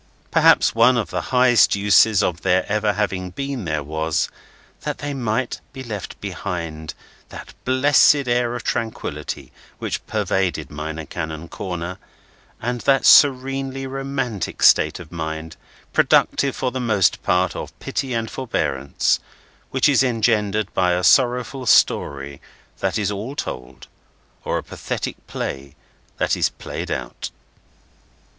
Perhaps 0.31 0.73
one 0.73 0.97
of 0.97 1.11
the 1.11 1.21
highest 1.29 1.75
uses 1.75 2.23
of 2.23 2.41
their 2.41 2.65
ever 2.67 2.93
having 2.93 3.29
been 3.29 3.65
there, 3.65 3.83
was, 3.83 4.29
that 4.79 4.97
there 4.97 5.13
might 5.13 5.61
be 5.73 5.83
left 5.83 6.19
behind, 6.19 6.95
that 7.29 7.53
blessed 7.65 8.27
air 8.27 8.55
of 8.55 8.63
tranquillity 8.63 9.51
which 9.77 10.03
pervaded 10.07 10.71
Minor 10.71 11.05
Canon 11.05 11.47
Corner, 11.47 11.99
and 12.59 12.81
that 12.81 13.05
serenely 13.05 13.85
romantic 13.85 14.63
state 14.63 14.99
of 14.99 15.09
the 15.09 15.15
mind—productive 15.15 16.55
for 16.55 16.71
the 16.71 16.79
most 16.81 17.21
part 17.21 17.55
of 17.55 17.79
pity 17.79 18.15
and 18.15 18.31
forbearance—which 18.31 19.87
is 19.87 20.01
engendered 20.01 20.73
by 20.73 20.93
a 20.93 21.03
sorrowful 21.03 21.67
story 21.67 22.41
that 22.79 22.97
is 22.97 23.11
all 23.11 23.35
told, 23.35 23.85
or 24.45 24.57
a 24.57 24.63
pathetic 24.63 25.27
play 25.27 25.75
that 26.17 26.35
is 26.35 26.49
played 26.49 26.89
out. 26.89 27.29